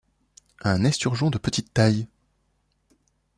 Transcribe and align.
un 0.63 0.83
esturgeon 0.83 1.29
de 1.29 1.37
petite 1.37 1.71
taille! 1.75 2.07